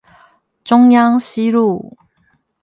[0.63, 1.95] 中央西路